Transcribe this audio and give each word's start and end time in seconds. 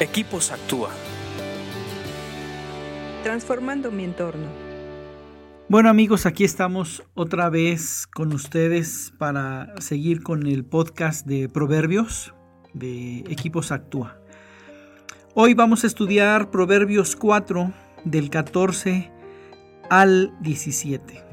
Equipos 0.00 0.50
Actúa. 0.50 0.90
Transformando 3.22 3.92
mi 3.92 4.02
entorno. 4.02 4.48
Bueno 5.68 5.88
amigos, 5.88 6.26
aquí 6.26 6.42
estamos 6.42 7.04
otra 7.14 7.48
vez 7.48 8.08
con 8.08 8.32
ustedes 8.32 9.14
para 9.18 9.72
seguir 9.80 10.24
con 10.24 10.48
el 10.48 10.64
podcast 10.64 11.24
de 11.28 11.48
Proverbios 11.48 12.34
de 12.72 13.20
Equipos 13.28 13.70
Actúa. 13.70 14.18
Hoy 15.34 15.54
vamos 15.54 15.84
a 15.84 15.86
estudiar 15.86 16.50
Proverbios 16.50 17.14
4 17.14 17.72
del 18.04 18.30
14 18.30 19.12
al 19.90 20.36
17. 20.40 21.24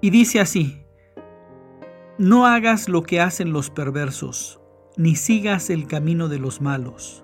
Y 0.00 0.08
dice 0.08 0.40
así, 0.40 0.82
no 2.16 2.46
hagas 2.46 2.88
lo 2.88 3.02
que 3.02 3.20
hacen 3.20 3.52
los 3.52 3.68
perversos 3.68 4.58
ni 4.98 5.14
sigas 5.14 5.70
el 5.70 5.86
camino 5.86 6.28
de 6.28 6.38
los 6.38 6.60
malos. 6.60 7.22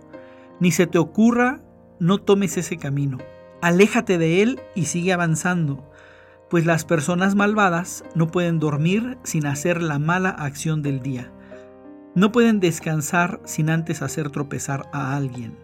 Ni 0.61 0.71
se 0.71 0.87
te 0.87 0.97
ocurra, 0.97 1.61
no 1.99 2.19
tomes 2.19 2.57
ese 2.57 2.79
camino. 2.79 3.19
Aléjate 3.61 4.17
de 4.17 4.43
él 4.43 4.61
y 4.75 4.85
sigue 4.85 5.13
avanzando, 5.13 5.91
pues 6.49 6.65
las 6.67 6.85
personas 6.85 7.35
malvadas 7.35 8.05
no 8.15 8.29
pueden 8.29 8.61
dormir 8.61 9.19
sin 9.25 9.45
hacer 9.47 9.83
la 9.83 9.99
mala 9.99 10.31
acción 10.31 10.83
del 10.83 11.03
día. 11.03 11.33
No 12.15 12.31
pueden 12.31 12.61
descansar 12.61 13.41
sin 13.45 13.69
antes 13.69 14.03
hacer 14.03 14.31
tropezar 14.31 14.89
a 14.93 15.17
alguien. 15.17 15.59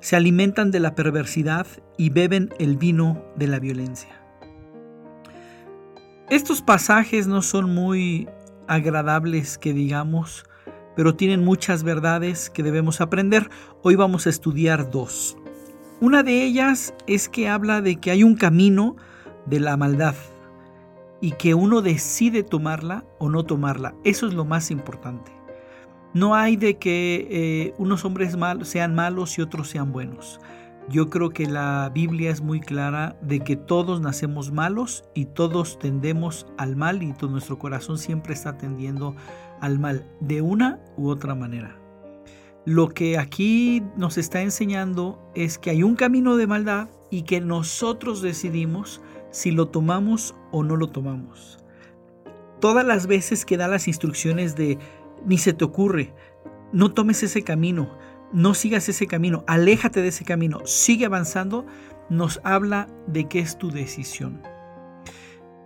Se 0.00 0.16
alimentan 0.16 0.70
de 0.70 0.80
la 0.80 0.94
perversidad 0.94 1.66
y 1.96 2.10
beben 2.10 2.50
el 2.58 2.76
vino 2.76 3.24
de 3.36 3.46
la 3.46 3.58
violencia. 3.58 4.20
Estos 6.28 6.60
pasajes 6.60 7.26
no 7.26 7.40
son 7.40 7.74
muy 7.74 8.28
agradables 8.66 9.56
que 9.56 9.72
digamos, 9.72 10.44
pero 10.98 11.14
tienen 11.14 11.44
muchas 11.44 11.84
verdades 11.84 12.50
que 12.50 12.64
debemos 12.64 13.00
aprender. 13.00 13.50
Hoy 13.84 13.94
vamos 13.94 14.26
a 14.26 14.30
estudiar 14.30 14.90
dos. 14.90 15.36
Una 16.00 16.24
de 16.24 16.42
ellas 16.42 16.92
es 17.06 17.28
que 17.28 17.48
habla 17.48 17.80
de 17.80 18.00
que 18.00 18.10
hay 18.10 18.24
un 18.24 18.34
camino 18.34 18.96
de 19.46 19.60
la 19.60 19.76
maldad 19.76 20.16
y 21.20 21.30
que 21.30 21.54
uno 21.54 21.82
decide 21.82 22.42
tomarla 22.42 23.04
o 23.20 23.28
no 23.28 23.44
tomarla. 23.44 23.94
Eso 24.02 24.26
es 24.26 24.34
lo 24.34 24.44
más 24.44 24.72
importante. 24.72 25.30
No 26.14 26.34
hay 26.34 26.56
de 26.56 26.78
que 26.78 27.28
eh, 27.30 27.74
unos 27.78 28.04
hombres 28.04 28.36
mal, 28.36 28.66
sean 28.66 28.96
malos 28.96 29.38
y 29.38 29.42
otros 29.42 29.68
sean 29.68 29.92
buenos. 29.92 30.40
Yo 30.88 31.10
creo 31.10 31.30
que 31.30 31.46
la 31.46 31.92
Biblia 31.94 32.32
es 32.32 32.40
muy 32.40 32.58
clara 32.58 33.16
de 33.22 33.38
que 33.38 33.54
todos 33.54 34.00
nacemos 34.00 34.50
malos 34.50 35.04
y 35.14 35.26
todos 35.26 35.78
tendemos 35.78 36.48
al 36.56 36.74
mal 36.74 37.04
y 37.04 37.12
todo 37.12 37.30
nuestro 37.30 37.56
corazón 37.56 37.98
siempre 37.98 38.34
está 38.34 38.58
tendiendo 38.58 39.14
al 39.60 39.78
mal 39.78 40.04
de 40.20 40.42
una 40.42 40.80
u 40.96 41.08
otra 41.08 41.34
manera. 41.34 41.78
Lo 42.64 42.88
que 42.88 43.18
aquí 43.18 43.82
nos 43.96 44.18
está 44.18 44.42
enseñando 44.42 45.18
es 45.34 45.58
que 45.58 45.70
hay 45.70 45.82
un 45.82 45.96
camino 45.96 46.36
de 46.36 46.46
maldad 46.46 46.88
y 47.10 47.22
que 47.22 47.40
nosotros 47.40 48.20
decidimos 48.20 49.00
si 49.30 49.50
lo 49.50 49.68
tomamos 49.68 50.34
o 50.50 50.62
no 50.62 50.76
lo 50.76 50.88
tomamos. 50.88 51.58
Todas 52.60 52.84
las 52.84 53.06
veces 53.06 53.44
que 53.44 53.56
da 53.56 53.68
las 53.68 53.88
instrucciones 53.88 54.56
de 54.56 54.78
ni 55.24 55.38
se 55.38 55.52
te 55.52 55.64
ocurre, 55.64 56.12
no 56.72 56.92
tomes 56.92 57.22
ese 57.22 57.42
camino, 57.42 57.96
no 58.32 58.54
sigas 58.54 58.88
ese 58.88 59.06
camino, 59.06 59.44
aléjate 59.46 60.02
de 60.02 60.08
ese 60.08 60.24
camino, 60.24 60.60
sigue 60.64 61.06
avanzando, 61.06 61.64
nos 62.10 62.40
habla 62.44 62.88
de 63.06 63.28
que 63.28 63.38
es 63.38 63.56
tu 63.56 63.70
decisión. 63.70 64.42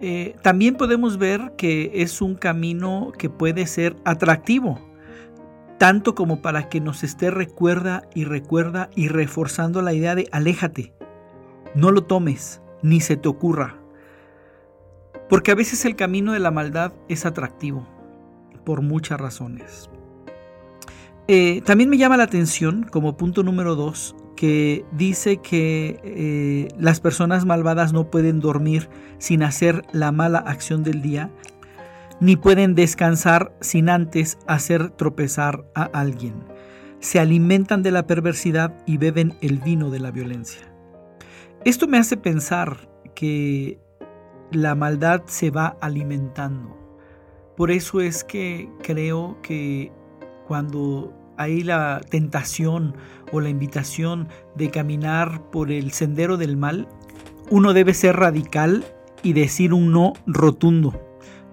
Eh, 0.04 0.34
también 0.42 0.74
podemos 0.74 1.16
ver 1.16 1.52
que 1.56 1.92
es 1.94 2.20
un 2.20 2.34
camino 2.34 3.12
que 3.16 3.30
puede 3.30 3.68
ser 3.68 3.94
atractivo, 4.04 4.80
tanto 5.78 6.16
como 6.16 6.42
para 6.42 6.68
que 6.68 6.80
nos 6.80 7.04
esté 7.04 7.30
recuerda 7.30 8.02
y 8.12 8.24
recuerda 8.24 8.90
y 8.96 9.06
reforzando 9.06 9.80
la 9.80 9.92
idea 9.92 10.16
de 10.16 10.28
aléjate, 10.32 10.92
no 11.76 11.92
lo 11.92 12.02
tomes, 12.02 12.60
ni 12.82 13.00
se 13.00 13.16
te 13.16 13.28
ocurra. 13.28 13.78
Porque 15.28 15.52
a 15.52 15.54
veces 15.54 15.84
el 15.84 15.94
camino 15.94 16.32
de 16.32 16.40
la 16.40 16.50
maldad 16.50 16.92
es 17.08 17.24
atractivo, 17.24 17.86
por 18.64 18.82
muchas 18.82 19.20
razones. 19.20 19.88
Eh, 21.28 21.62
también 21.64 21.88
me 21.88 21.96
llama 21.96 22.16
la 22.16 22.24
atención, 22.24 22.82
como 22.90 23.16
punto 23.16 23.44
número 23.44 23.76
dos, 23.76 24.16
que 24.42 24.84
dice 24.90 25.36
que 25.36 26.00
eh, 26.02 26.74
las 26.76 26.98
personas 26.98 27.46
malvadas 27.46 27.92
no 27.92 28.10
pueden 28.10 28.40
dormir 28.40 28.88
sin 29.18 29.44
hacer 29.44 29.84
la 29.92 30.10
mala 30.10 30.38
acción 30.38 30.82
del 30.82 31.00
día, 31.00 31.30
ni 32.18 32.34
pueden 32.34 32.74
descansar 32.74 33.56
sin 33.60 33.88
antes 33.88 34.38
hacer 34.48 34.90
tropezar 34.90 35.64
a 35.76 35.84
alguien. 35.84 36.34
Se 36.98 37.20
alimentan 37.20 37.84
de 37.84 37.92
la 37.92 38.08
perversidad 38.08 38.74
y 38.84 38.96
beben 38.96 39.34
el 39.42 39.60
vino 39.60 39.90
de 39.90 40.00
la 40.00 40.10
violencia. 40.10 40.74
Esto 41.64 41.86
me 41.86 41.98
hace 41.98 42.16
pensar 42.16 42.88
que 43.14 43.78
la 44.50 44.74
maldad 44.74 45.22
se 45.26 45.52
va 45.52 45.76
alimentando. 45.80 46.76
Por 47.56 47.70
eso 47.70 48.00
es 48.00 48.24
que 48.24 48.68
creo 48.82 49.40
que 49.40 49.92
cuando 50.48 51.21
hay 51.36 51.62
la 51.62 52.00
tentación 52.08 52.94
o 53.32 53.40
la 53.40 53.48
invitación 53.48 54.28
de 54.56 54.70
caminar 54.70 55.50
por 55.50 55.70
el 55.70 55.92
sendero 55.92 56.36
del 56.36 56.56
mal, 56.56 56.88
uno 57.50 57.72
debe 57.72 57.94
ser 57.94 58.16
radical 58.16 58.84
y 59.22 59.32
decir 59.32 59.72
un 59.72 59.92
no 59.92 60.12
rotundo, 60.26 61.00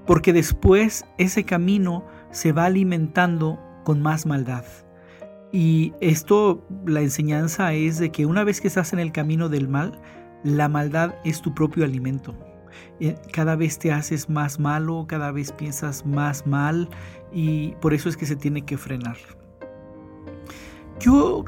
porque 0.05 0.33
después 0.33 1.05
ese 1.17 1.43
camino 1.43 2.05
se 2.31 2.51
va 2.51 2.65
alimentando 2.65 3.59
con 3.83 4.01
más 4.01 4.25
maldad. 4.25 4.65
Y 5.51 5.93
esto, 5.99 6.63
la 6.85 7.01
enseñanza 7.01 7.73
es 7.73 7.97
de 7.97 8.11
que 8.11 8.25
una 8.25 8.43
vez 8.43 8.61
que 8.61 8.67
estás 8.67 8.93
en 8.93 8.99
el 8.99 9.11
camino 9.11 9.49
del 9.49 9.67
mal, 9.67 9.99
la 10.43 10.69
maldad 10.69 11.15
es 11.25 11.41
tu 11.41 11.53
propio 11.53 11.85
alimento. 11.85 12.35
Eh, 12.99 13.15
cada 13.33 13.55
vez 13.55 13.79
te 13.79 13.91
haces 13.91 14.29
más 14.29 14.59
malo, 14.59 15.05
cada 15.07 15.31
vez 15.31 15.51
piensas 15.51 16.05
más 16.05 16.45
mal 16.45 16.87
y 17.31 17.69
por 17.81 17.93
eso 17.93 18.09
es 18.09 18.17
que 18.17 18.25
se 18.25 18.35
tiene 18.35 18.63
que 18.63 18.77
frenar. 18.77 19.17
Yo 20.99 21.45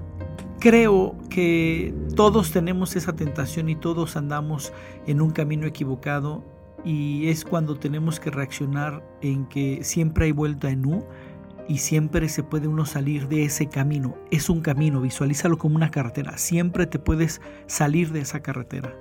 creo 0.59 1.17
que 1.29 1.93
todos 2.15 2.51
tenemos 2.51 2.95
esa 2.95 3.13
tentación 3.13 3.67
y 3.67 3.75
todos 3.75 4.15
andamos 4.15 4.71
en 5.07 5.21
un 5.21 5.31
camino 5.31 5.67
equivocado 5.67 6.43
y 6.85 7.27
es 7.27 7.43
cuando 7.43 7.75
tenemos 7.75 8.19
que 8.19 8.29
reaccionar 8.29 9.03
en 9.21 9.45
que 9.47 9.83
siempre 9.83 10.25
hay 10.25 10.31
vuelta 10.31 10.69
en 10.69 10.85
U 10.85 11.05
y 11.67 11.79
siempre 11.79 12.29
se 12.29 12.43
puede 12.43 12.67
uno 12.67 12.85
salir 12.85 13.27
de 13.27 13.43
ese 13.43 13.67
camino. 13.67 14.15
Es 14.31 14.49
un 14.49 14.61
camino, 14.61 15.01
visualízalo 15.01 15.57
como 15.57 15.75
una 15.75 15.91
carretera. 15.91 16.37
Siempre 16.37 16.85
te 16.85 16.99
puedes 16.99 17.41
salir 17.67 18.11
de 18.11 18.21
esa 18.21 18.41
carretera. 18.41 18.93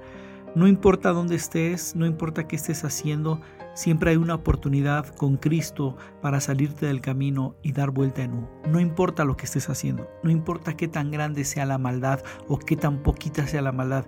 No 0.57 0.67
importa 0.67 1.13
dónde 1.13 1.37
estés, 1.37 1.95
no 1.95 2.07
importa 2.07 2.49
qué 2.49 2.57
estés 2.57 2.85
haciendo, 2.85 3.41
siempre 3.75 4.11
hay 4.11 4.17
una 4.17 4.35
oportunidad 4.35 5.07
con 5.15 5.37
Cristo 5.37 5.97
para 6.21 6.41
salirte 6.41 6.87
del 6.87 7.01
camino 7.01 7.55
y 7.63 7.71
dar 7.71 7.93
vuelta 7.93 8.23
en 8.23 8.35
U. 8.35 8.49
No 8.69 8.81
importa 8.81 9.25
lo 9.25 9.37
que 9.37 9.45
estés 9.45 9.71
haciendo, 9.71 10.11
no 10.25 10.31
importa 10.31 10.77
qué 10.77 10.89
tan 10.89 11.13
grande 11.13 11.45
sea 11.45 11.67
la 11.67 11.79
maldad 11.79 12.21
o 12.49 12.59
qué 12.59 12.77
tan 12.77 13.05
poquita 13.05 13.47
sea 13.47 13.63
la 13.63 13.71
maldad, 13.71 14.07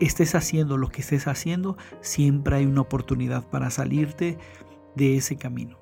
estés 0.00 0.34
haciendo 0.34 0.78
lo 0.78 0.88
que 0.88 1.02
estés 1.02 1.26
haciendo, 1.26 1.76
siempre 2.00 2.56
hay 2.56 2.64
una 2.64 2.80
oportunidad 2.80 3.46
para 3.50 3.70
salirte 3.70 4.38
de 4.94 5.18
ese 5.18 5.36
camino. 5.36 5.78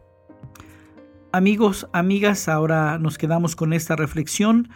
Amigos, 1.31 1.89
amigas, 1.93 2.49
ahora 2.49 2.99
nos 2.99 3.19
quedamos 3.19 3.55
con 3.55 3.73
esta 3.73 3.95
reflexión. 3.95 4.69